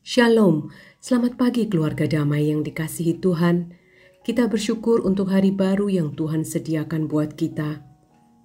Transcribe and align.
Shalom, 0.00 0.72
selamat 0.96 1.36
pagi 1.36 1.68
keluarga 1.68 2.08
damai 2.08 2.48
yang 2.48 2.64
dikasihi 2.64 3.20
Tuhan. 3.20 3.76
Kita 4.24 4.48
bersyukur 4.48 5.04
untuk 5.04 5.28
hari 5.28 5.52
baru 5.52 5.92
yang 5.92 6.16
Tuhan 6.16 6.40
sediakan 6.40 7.04
buat 7.04 7.36
kita. 7.36 7.84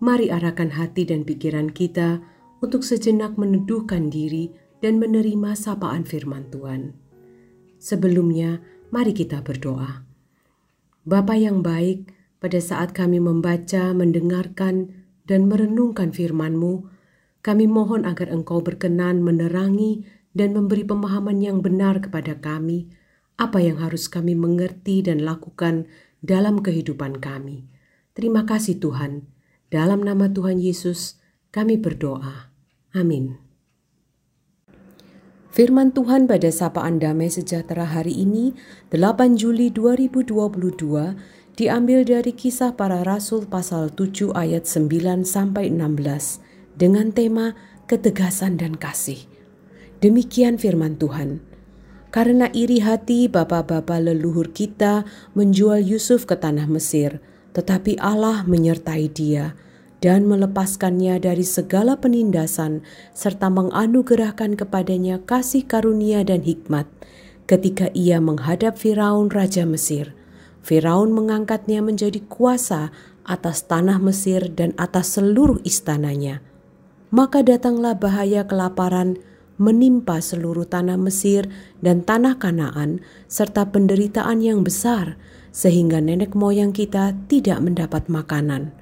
Mari 0.04 0.36
arahkan 0.36 0.76
hati 0.76 1.08
dan 1.08 1.24
pikiran 1.24 1.72
kita 1.72 2.20
untuk 2.60 2.84
sejenak 2.84 3.40
meneduhkan 3.40 4.12
diri 4.12 4.52
dan 4.84 5.00
menerima 5.00 5.56
sapaan 5.56 6.04
firman 6.04 6.52
Tuhan. 6.52 6.92
Sebelumnya, 7.80 8.60
mari 8.92 9.16
kita 9.16 9.40
berdoa. 9.40 10.04
Bapa 11.08 11.40
yang 11.40 11.64
baik, 11.64 12.12
pada 12.44 12.60
saat 12.60 12.92
kami 12.92 13.24
membaca, 13.24 13.96
mendengarkan, 13.96 14.92
dan 15.24 15.48
merenungkan 15.48 16.12
firman-Mu, 16.12 16.92
kami 17.40 17.64
mohon 17.64 18.04
agar 18.04 18.28
Engkau 18.28 18.60
berkenan 18.60 19.24
menerangi 19.24 20.04
dan 20.36 20.52
memberi 20.52 20.84
pemahaman 20.84 21.40
yang 21.40 21.64
benar 21.64 22.04
kepada 22.04 22.36
kami 22.36 22.92
apa 23.36 23.60
yang 23.60 23.80
harus 23.84 24.08
kami 24.08 24.32
mengerti 24.36 25.04
dan 25.04 25.24
lakukan 25.24 25.88
dalam 26.24 26.64
kehidupan 26.64 27.20
kami. 27.20 27.68
Terima 28.16 28.48
kasih 28.48 28.80
Tuhan. 28.80 29.28
Dalam 29.68 30.08
nama 30.08 30.32
Tuhan 30.32 30.56
Yesus, 30.64 31.20
kami 31.52 31.76
berdoa. 31.76 32.52
Amin. 32.96 33.36
Firman 35.52 35.96
Tuhan 35.96 36.28
pada 36.28 36.52
Sapaan 36.52 37.00
Damai 37.00 37.32
Sejahtera 37.32 37.88
hari 37.88 38.12
ini, 38.12 38.56
8 38.92 39.40
Juli 39.40 39.72
2022, 39.72 41.16
diambil 41.56 42.04
dari 42.04 42.36
kisah 42.36 42.76
para 42.76 43.04
rasul 43.08 43.48
pasal 43.48 43.88
7 43.92 44.36
ayat 44.36 44.68
9 44.68 45.24
sampai 45.24 45.72
16 45.72 46.44
dengan 46.76 47.12
tema 47.16 47.56
ketegasan 47.88 48.60
dan 48.60 48.76
kasih. 48.76 49.35
Demikian 50.06 50.62
firman 50.62 51.02
Tuhan. 51.02 51.42
Karena 52.14 52.46
iri 52.54 52.78
hati 52.78 53.26
bapa-bapa 53.26 53.98
leluhur 53.98 54.54
kita 54.54 55.02
menjual 55.34 55.82
Yusuf 55.82 56.30
ke 56.30 56.38
tanah 56.38 56.70
Mesir, 56.70 57.18
tetapi 57.58 57.98
Allah 57.98 58.46
menyertai 58.46 59.10
dia 59.10 59.58
dan 60.06 60.30
melepaskannya 60.30 61.18
dari 61.18 61.42
segala 61.42 61.98
penindasan 61.98 62.86
serta 63.18 63.50
menganugerahkan 63.50 64.54
kepadanya 64.54 65.26
kasih 65.26 65.66
karunia 65.66 66.22
dan 66.22 66.46
hikmat 66.46 66.86
ketika 67.50 67.90
ia 67.98 68.22
menghadap 68.22 68.78
Firaun 68.78 69.34
raja 69.34 69.66
Mesir. 69.66 70.14
Firaun 70.62 71.18
mengangkatnya 71.18 71.82
menjadi 71.82 72.22
kuasa 72.30 72.94
atas 73.26 73.66
tanah 73.66 73.98
Mesir 73.98 74.54
dan 74.54 74.78
atas 74.78 75.18
seluruh 75.18 75.58
istananya. 75.66 76.46
Maka 77.10 77.42
datanglah 77.42 77.98
bahaya 77.98 78.46
kelaparan 78.46 79.18
menimpa 79.56 80.20
seluruh 80.20 80.68
tanah 80.68 81.00
Mesir 81.00 81.48
dan 81.80 82.04
tanah 82.04 82.36
Kanaan, 82.40 83.00
serta 83.28 83.72
penderitaan 83.72 84.44
yang 84.44 84.64
besar, 84.64 85.16
sehingga 85.56 86.04
nenek 86.04 86.36
moyang 86.36 86.76
kita 86.76 87.16
tidak 87.32 87.64
mendapat 87.64 88.12
makanan. 88.12 88.76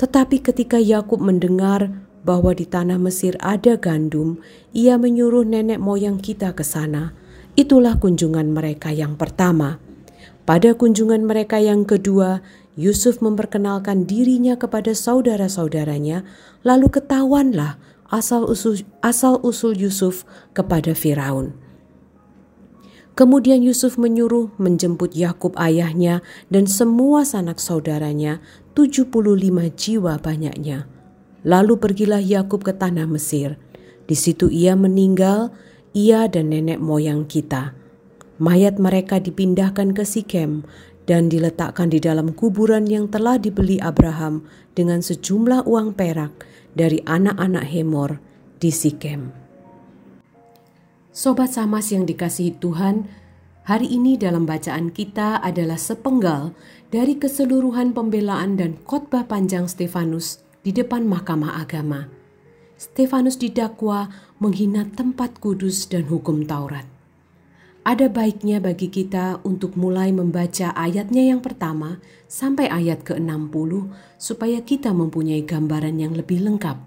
Tetapi 0.00 0.40
ketika 0.40 0.80
Yakub 0.80 1.20
mendengar 1.20 1.92
bahwa 2.24 2.56
di 2.56 2.64
tanah 2.64 2.96
Mesir 2.96 3.36
ada 3.44 3.76
gandum, 3.76 4.40
ia 4.72 4.96
menyuruh 4.96 5.44
nenek 5.44 5.78
moyang 5.78 6.16
kita 6.16 6.56
ke 6.56 6.64
sana. 6.64 7.12
Itulah 7.54 8.00
kunjungan 8.00 8.50
mereka 8.50 8.90
yang 8.90 9.14
pertama. 9.14 9.78
Pada 10.44 10.76
kunjungan 10.76 11.24
mereka 11.24 11.60
yang 11.60 11.86
kedua, 11.88 12.44
Yusuf 12.74 13.22
memperkenalkan 13.22 14.02
dirinya 14.02 14.58
kepada 14.58 14.92
saudara-saudaranya, 14.92 16.26
lalu 16.66 16.90
ketahuanlah 16.90 17.78
asal 18.14 18.46
usul, 18.46 18.86
asal 19.02 19.42
usul 19.42 19.74
Yusuf 19.74 20.22
kepada 20.54 20.94
Firaun. 20.94 21.58
Kemudian 23.14 23.62
Yusuf 23.62 23.94
menyuruh 23.98 24.54
menjemput 24.58 25.14
Yakub 25.14 25.54
ayahnya 25.58 26.22
dan 26.50 26.66
semua 26.66 27.22
sanak 27.22 27.62
saudaranya, 27.62 28.42
75 28.74 29.70
jiwa 29.70 30.18
banyaknya. 30.18 30.90
Lalu 31.46 31.78
pergilah 31.78 32.18
Yakub 32.22 32.66
ke 32.66 32.74
tanah 32.74 33.06
Mesir. 33.06 33.54
Di 34.10 34.18
situ 34.18 34.50
ia 34.50 34.74
meninggal, 34.74 35.54
ia 35.94 36.26
dan 36.26 36.50
nenek 36.50 36.82
moyang 36.82 37.22
kita. 37.30 37.78
Mayat 38.42 38.82
mereka 38.82 39.22
dipindahkan 39.22 39.94
ke 39.94 40.02
Sikem 40.02 40.66
dan 41.06 41.30
diletakkan 41.30 41.94
di 41.94 42.02
dalam 42.02 42.34
kuburan 42.34 42.90
yang 42.90 43.06
telah 43.06 43.38
dibeli 43.38 43.78
Abraham 43.78 44.42
dengan 44.74 45.04
sejumlah 45.04 45.70
uang 45.70 45.94
perak 45.94 46.34
dari 46.74 47.02
anak-anak 47.06 47.64
Hemor 47.70 48.18
di 48.58 48.70
Sikem. 48.70 49.30
Sobat 51.14 51.54
Samas 51.54 51.94
yang 51.94 52.06
dikasihi 52.06 52.58
Tuhan, 52.58 53.06
hari 53.66 53.86
ini 53.90 54.18
dalam 54.18 54.46
bacaan 54.46 54.90
kita 54.90 55.38
adalah 55.38 55.78
sepenggal 55.78 56.54
dari 56.90 57.18
keseluruhan 57.18 57.94
pembelaan 57.94 58.58
dan 58.58 58.78
khotbah 58.82 59.26
panjang 59.26 59.70
Stefanus 59.70 60.42
di 60.66 60.74
depan 60.74 61.06
Mahkamah 61.06 61.62
Agama. 61.62 62.10
Stefanus 62.74 63.38
didakwa 63.38 64.10
menghina 64.42 64.82
tempat 64.90 65.38
kudus 65.38 65.86
dan 65.86 66.10
hukum 66.10 66.42
Taurat. 66.42 66.93
Ada 67.84 68.08
baiknya 68.08 68.64
bagi 68.64 68.88
kita 68.88 69.44
untuk 69.44 69.76
mulai 69.76 70.08
membaca 70.08 70.72
ayatnya 70.72 71.28
yang 71.28 71.44
pertama 71.44 72.00
sampai 72.24 72.72
ayat 72.72 73.04
ke-60 73.04 73.92
supaya 74.16 74.64
kita 74.64 74.96
mempunyai 74.96 75.44
gambaran 75.44 76.00
yang 76.00 76.16
lebih 76.16 76.40
lengkap. 76.48 76.80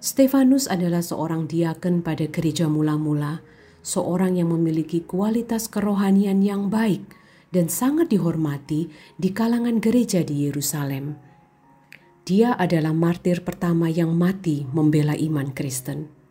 Stefanus 0.00 0.64
adalah 0.64 1.04
seorang 1.04 1.44
diaken 1.44 2.00
pada 2.00 2.24
gereja 2.24 2.72
mula-mula, 2.72 3.44
seorang 3.84 4.40
yang 4.40 4.48
memiliki 4.56 5.04
kualitas 5.04 5.68
kerohanian 5.68 6.40
yang 6.40 6.72
baik 6.72 7.04
dan 7.52 7.68
sangat 7.68 8.08
dihormati 8.08 8.88
di 9.20 9.28
kalangan 9.28 9.76
gereja 9.76 10.24
di 10.24 10.48
Yerusalem. 10.48 11.20
Dia 12.24 12.56
adalah 12.56 12.96
martir 12.96 13.44
pertama 13.44 13.92
yang 13.92 14.16
mati 14.16 14.64
membela 14.72 15.12
iman 15.12 15.52
Kristen. 15.52 16.21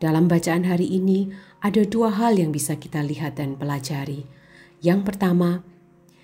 Dalam 0.00 0.32
bacaan 0.32 0.64
hari 0.64 0.88
ini, 0.88 1.28
ada 1.60 1.84
dua 1.84 2.08
hal 2.08 2.40
yang 2.40 2.56
bisa 2.56 2.80
kita 2.80 3.04
lihat 3.04 3.36
dan 3.36 3.60
pelajari. 3.60 4.24
Yang 4.80 5.12
pertama, 5.12 5.60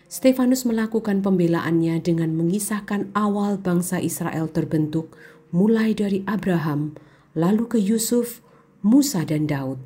Stefanus 0.08 0.64
melakukan 0.64 1.20
pembelaannya 1.20 2.00
dengan 2.00 2.32
mengisahkan 2.32 3.12
awal 3.12 3.60
bangsa 3.60 4.00
Israel 4.00 4.48
terbentuk, 4.48 5.12
mulai 5.52 5.92
dari 5.92 6.24
Abraham, 6.24 6.96
lalu 7.36 7.68
ke 7.68 7.76
Yusuf, 7.76 8.40
Musa, 8.80 9.28
dan 9.28 9.44
Daud. 9.44 9.76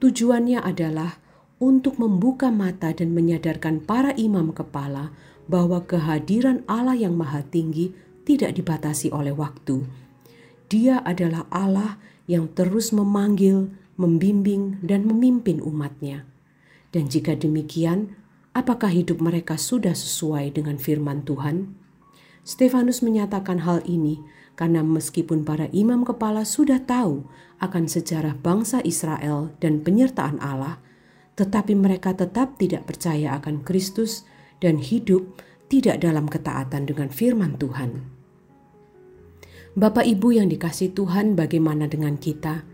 Tujuannya 0.00 0.64
adalah 0.64 1.20
untuk 1.60 2.00
membuka 2.00 2.48
mata 2.48 2.96
dan 2.96 3.12
menyadarkan 3.12 3.84
para 3.84 4.16
imam 4.16 4.56
kepala 4.56 5.12
bahwa 5.52 5.84
kehadiran 5.84 6.64
Allah 6.64 6.96
yang 6.96 7.12
Maha 7.12 7.44
Tinggi 7.44 7.92
tidak 8.24 8.56
dibatasi 8.56 9.12
oleh 9.12 9.36
waktu. 9.36 9.84
Dia 10.72 11.04
adalah 11.04 11.44
Allah 11.52 12.00
yang 12.26 12.50
terus 12.52 12.94
memanggil, 12.94 13.72
membimbing, 13.98 14.78
dan 14.82 15.04
memimpin 15.04 15.58
umatnya. 15.62 16.26
Dan 16.92 17.08
jika 17.08 17.34
demikian, 17.34 18.22
Apakah 18.52 18.92
hidup 18.92 19.16
mereka 19.24 19.56
sudah 19.56 19.96
sesuai 19.96 20.52
dengan 20.52 20.76
firman 20.76 21.24
Tuhan? 21.24 21.72
Stefanus 22.44 23.00
menyatakan 23.00 23.64
hal 23.64 23.80
ini 23.88 24.20
karena 24.60 24.84
meskipun 24.84 25.40
para 25.40 25.72
imam 25.72 26.04
kepala 26.04 26.44
sudah 26.44 26.84
tahu 26.84 27.24
akan 27.64 27.88
sejarah 27.88 28.36
bangsa 28.36 28.84
Israel 28.84 29.56
dan 29.56 29.80
penyertaan 29.80 30.36
Allah, 30.44 30.84
tetapi 31.40 31.72
mereka 31.72 32.12
tetap 32.12 32.60
tidak 32.60 32.84
percaya 32.84 33.40
akan 33.40 33.64
Kristus 33.64 34.28
dan 34.60 34.84
hidup 34.84 35.32
tidak 35.72 36.04
dalam 36.04 36.28
ketaatan 36.28 36.84
dengan 36.84 37.08
firman 37.08 37.56
Tuhan. 37.56 38.04
Bapak 39.72 40.04
Ibu 40.04 40.36
yang 40.36 40.52
dikasih 40.52 40.92
Tuhan, 40.92 41.32
bagaimana 41.32 41.88
dengan 41.88 42.20
kita? 42.20 42.64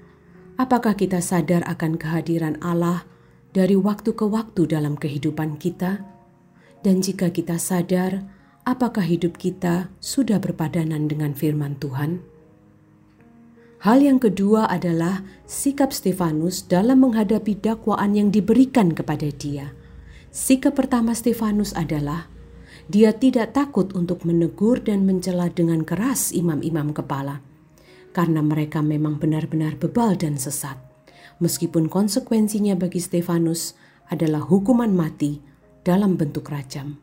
Apakah 0.58 0.98
kita 0.98 1.22
sadar 1.22 1.62
akan 1.66 1.94
kehadiran 1.94 2.58
Allah? 2.58 3.06
dari 3.56 3.76
waktu 3.76 4.12
ke 4.12 4.22
waktu 4.28 4.68
dalam 4.68 4.94
kehidupan 4.94 5.56
kita, 5.56 6.04
dan 6.84 7.00
jika 7.00 7.32
kita 7.32 7.56
sadar, 7.56 8.28
apakah 8.68 9.02
hidup 9.02 9.40
kita 9.40 9.88
sudah 9.98 10.38
berpadanan 10.38 11.08
dengan 11.08 11.32
firman 11.32 11.74
Tuhan? 11.80 12.20
Hal 13.82 14.02
yang 14.02 14.18
kedua 14.18 14.66
adalah 14.66 15.22
sikap 15.46 15.94
Stefanus 15.94 16.66
dalam 16.66 17.02
menghadapi 17.02 17.62
dakwaan 17.62 18.18
yang 18.18 18.34
diberikan 18.34 18.90
kepada 18.90 19.30
dia. 19.30 19.70
Sikap 20.34 20.74
pertama 20.74 21.14
Stefanus 21.14 21.70
adalah 21.78 22.26
dia 22.88 23.12
tidak 23.12 23.52
takut 23.52 23.92
untuk 23.92 24.24
menegur 24.24 24.80
dan 24.80 25.04
mencela 25.04 25.52
dengan 25.52 25.84
keras 25.84 26.32
imam-imam 26.32 26.96
kepala, 26.96 27.44
karena 28.16 28.40
mereka 28.40 28.80
memang 28.80 29.20
benar-benar 29.20 29.76
bebal 29.76 30.16
dan 30.16 30.40
sesat 30.40 30.88
meskipun 31.38 31.86
konsekuensinya 31.86 32.74
bagi 32.74 32.98
Stefanus 32.98 33.74
adalah 34.10 34.42
hukuman 34.42 34.90
mati 34.90 35.38
dalam 35.86 36.18
bentuk 36.18 36.50
rajam. 36.50 36.98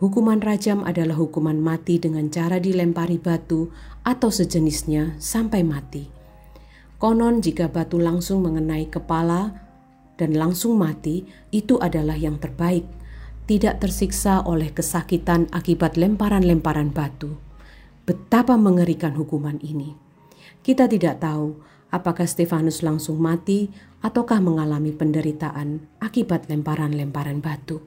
Hukuman 0.00 0.40
rajam 0.40 0.80
adalah 0.88 1.12
hukuman 1.20 1.60
mati 1.60 2.00
dengan 2.00 2.32
cara 2.32 2.56
dilempari 2.56 3.20
batu 3.20 3.68
atau 4.00 4.32
sejenisnya 4.32 5.20
sampai 5.20 5.60
mati. 5.60 6.08
Konon 6.96 7.44
jika 7.44 7.68
batu 7.68 8.00
langsung 8.00 8.40
mengenai 8.40 8.88
kepala 8.88 9.52
dan 10.16 10.36
langsung 10.36 10.80
mati, 10.80 11.24
itu 11.52 11.76
adalah 11.80 12.16
yang 12.16 12.40
terbaik. 12.40 12.84
Tidak 13.50 13.82
tersiksa 13.82 14.46
oleh 14.46 14.70
kesakitan 14.70 15.50
akibat 15.50 15.98
lemparan-lemparan 15.98 16.94
batu. 16.94 17.34
Betapa 18.06 18.54
mengerikan 18.54 19.18
hukuman 19.18 19.58
ini. 19.58 19.98
Kita 20.62 20.86
tidak 20.86 21.18
tahu 21.18 21.58
apakah 21.90 22.30
Stefanus 22.30 22.86
langsung 22.86 23.18
mati 23.18 23.66
ataukah 24.06 24.38
mengalami 24.38 24.94
penderitaan 24.94 25.82
akibat 25.98 26.46
lemparan-lemparan 26.46 27.42
batu. 27.42 27.82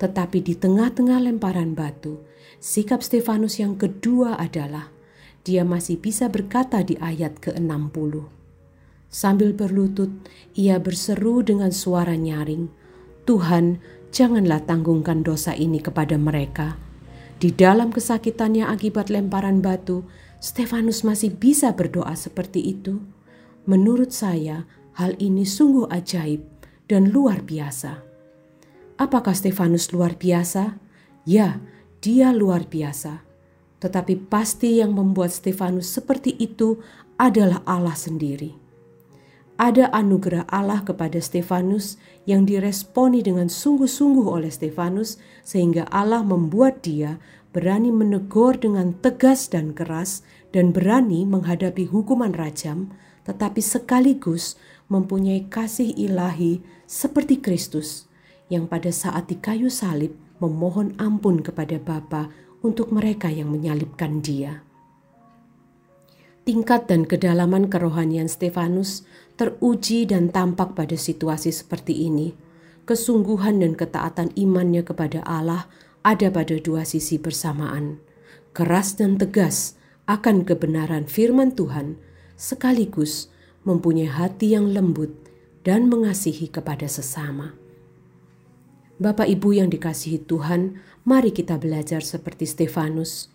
Tetapi 0.00 0.40
di 0.40 0.56
tengah-tengah 0.56 1.20
lemparan 1.20 1.76
batu, 1.76 2.24
sikap 2.56 3.04
Stefanus 3.04 3.60
yang 3.60 3.76
kedua 3.76 4.40
adalah 4.40 4.88
dia 5.44 5.68
masih 5.68 6.00
bisa 6.00 6.32
berkata 6.32 6.80
di 6.80 6.96
ayat 6.96 7.36
ke-60. 7.44 8.24
Sambil 9.12 9.52
berlutut, 9.52 10.16
ia 10.56 10.80
berseru 10.80 11.44
dengan 11.44 11.76
suara 11.76 12.16
nyaring, 12.16 12.72
"Tuhan, 13.28 13.84
janganlah 14.14 14.64
tanggungkan 14.64 15.24
dosa 15.24 15.52
ini 15.54 15.78
kepada 15.82 16.16
mereka." 16.20 16.78
Di 17.38 17.54
dalam 17.54 17.94
kesakitannya 17.94 18.66
akibat 18.66 19.14
lemparan 19.14 19.62
batu, 19.62 20.02
Stefanus 20.42 21.06
masih 21.06 21.34
bisa 21.34 21.70
berdoa 21.70 22.14
seperti 22.18 22.62
itu. 22.62 22.98
Menurut 23.66 24.10
saya, 24.10 24.66
hal 24.98 25.14
ini 25.22 25.46
sungguh 25.46 25.86
ajaib 25.86 26.42
dan 26.90 27.14
luar 27.14 27.46
biasa. 27.46 28.02
Apakah 28.98 29.38
Stefanus 29.38 29.94
luar 29.94 30.18
biasa? 30.18 30.82
Ya, 31.22 31.62
dia 32.02 32.34
luar 32.34 32.66
biasa. 32.66 33.22
Tetapi 33.78 34.26
pasti 34.26 34.82
yang 34.82 34.98
membuat 34.98 35.30
Stefanus 35.30 35.86
seperti 35.86 36.34
itu 36.34 36.82
adalah 37.14 37.62
Allah 37.62 37.94
sendiri. 37.94 38.67
Ada 39.58 39.90
anugerah 39.90 40.46
Allah 40.46 40.86
kepada 40.86 41.18
Stefanus 41.18 41.98
yang 42.30 42.46
diresponi 42.46 43.26
dengan 43.26 43.50
sungguh-sungguh 43.50 44.30
oleh 44.30 44.54
Stefanus, 44.54 45.18
sehingga 45.42 45.90
Allah 45.90 46.22
membuat 46.22 46.86
dia 46.86 47.18
berani 47.50 47.90
menegur 47.90 48.54
dengan 48.54 48.94
tegas 49.02 49.50
dan 49.50 49.74
keras, 49.74 50.22
dan 50.54 50.70
berani 50.70 51.26
menghadapi 51.26 51.90
hukuman 51.90 52.30
rajam, 52.38 52.94
tetapi 53.26 53.58
sekaligus 53.58 54.54
mempunyai 54.86 55.50
kasih 55.50 55.90
ilahi 55.92 56.62
seperti 56.86 57.42
Kristus 57.42 58.08
yang 58.48 58.70
pada 58.70 58.88
saat 58.88 59.28
di 59.28 59.36
kayu 59.36 59.68
salib 59.68 60.16
memohon 60.40 60.96
ampun 60.96 61.42
kepada 61.44 61.76
Bapa 61.76 62.32
untuk 62.64 62.94
mereka 62.94 63.28
yang 63.28 63.52
menyalibkan 63.52 64.24
dia. 64.24 64.67
Tingkat 66.48 66.88
dan 66.88 67.04
kedalaman 67.04 67.68
kerohanian 67.68 68.24
Stefanus 68.24 69.04
teruji 69.36 70.08
dan 70.08 70.32
tampak 70.32 70.72
pada 70.72 70.96
situasi 70.96 71.52
seperti 71.52 72.08
ini. 72.08 72.32
Kesungguhan 72.88 73.60
dan 73.60 73.76
ketaatan 73.76 74.32
imannya 74.32 74.80
kepada 74.80 75.20
Allah 75.28 75.68
ada 76.00 76.32
pada 76.32 76.56
dua 76.56 76.88
sisi 76.88 77.20
bersamaan. 77.20 78.00
Keras 78.56 78.96
dan 78.96 79.20
tegas 79.20 79.76
akan 80.08 80.48
kebenaran 80.48 81.04
firman 81.04 81.52
Tuhan, 81.52 82.00
sekaligus 82.40 83.28
mempunyai 83.68 84.08
hati 84.08 84.56
yang 84.56 84.72
lembut 84.72 85.12
dan 85.68 85.92
mengasihi 85.92 86.48
kepada 86.48 86.88
sesama. 86.88 87.52
Bapak 88.96 89.28
Ibu 89.28 89.52
yang 89.52 89.68
dikasihi 89.68 90.24
Tuhan, 90.24 90.80
mari 91.04 91.28
kita 91.28 91.60
belajar 91.60 92.00
seperti 92.00 92.48
Stefanus, 92.48 93.28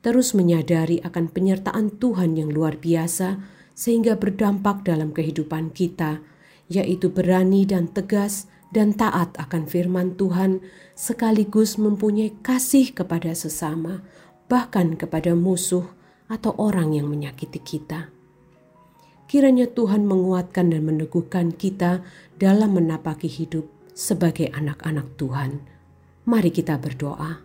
terus 0.00 0.32
menyadari 0.32 1.00
akan 1.04 1.28
penyertaan 1.28 2.00
Tuhan 2.00 2.36
yang 2.36 2.52
luar 2.52 2.80
biasa 2.80 3.40
sehingga 3.76 4.16
berdampak 4.16 4.84
dalam 4.84 5.12
kehidupan 5.12 5.72
kita, 5.72 6.20
yaitu 6.68 7.08
berani 7.08 7.64
dan 7.64 7.88
tegas 7.88 8.48
dan 8.70 8.94
taat 8.94 9.34
akan 9.36 9.66
firman 9.66 10.14
Tuhan 10.14 10.62
sekaligus 10.94 11.76
mempunyai 11.80 12.36
kasih 12.44 12.92
kepada 12.92 13.32
sesama, 13.32 14.04
bahkan 14.46 14.94
kepada 14.94 15.34
musuh 15.34 15.84
atau 16.30 16.54
orang 16.56 16.94
yang 16.94 17.10
menyakiti 17.10 17.58
kita. 17.58 18.12
Kiranya 19.30 19.70
Tuhan 19.70 20.10
menguatkan 20.10 20.74
dan 20.74 20.82
meneguhkan 20.86 21.54
kita 21.54 22.02
dalam 22.34 22.74
menapaki 22.74 23.30
hidup 23.30 23.66
sebagai 23.94 24.50
anak-anak 24.50 25.06
Tuhan. 25.14 25.62
Mari 26.26 26.50
kita 26.50 26.78
berdoa. 26.82 27.38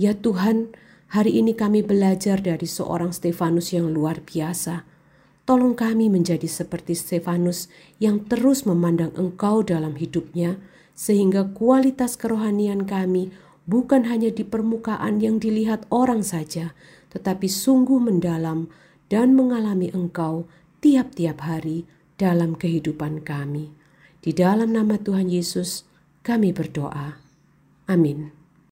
Ya 0.00 0.16
Tuhan, 0.16 0.72
hari 1.14 1.38
ini 1.38 1.54
kami 1.54 1.86
belajar 1.86 2.42
dari 2.42 2.66
seorang 2.66 3.14
Stefanus 3.14 3.70
yang 3.70 3.94
luar 3.94 4.18
biasa. 4.18 4.82
Tolong 5.46 5.78
kami 5.78 6.10
menjadi 6.10 6.50
seperti 6.50 6.98
Stefanus 6.98 7.70
yang 8.02 8.26
terus 8.26 8.66
memandang 8.66 9.14
Engkau 9.14 9.62
dalam 9.62 9.94
hidupnya, 9.94 10.58
sehingga 10.98 11.46
kualitas 11.54 12.18
kerohanian 12.18 12.82
kami 12.82 13.30
bukan 13.70 14.10
hanya 14.10 14.34
di 14.34 14.42
permukaan 14.42 15.22
yang 15.22 15.38
dilihat 15.38 15.86
orang 15.94 16.26
saja, 16.26 16.74
tetapi 17.14 17.46
sungguh 17.46 18.02
mendalam 18.02 18.66
dan 19.06 19.38
mengalami 19.38 19.94
Engkau 19.94 20.50
tiap-tiap 20.82 21.46
hari 21.46 21.86
dalam 22.18 22.58
kehidupan 22.58 23.22
kami. 23.22 23.70
Di 24.18 24.34
dalam 24.34 24.74
nama 24.74 24.98
Tuhan 24.98 25.30
Yesus, 25.30 25.86
kami 26.26 26.50
berdoa. 26.50 27.22
Amin. 27.86 28.43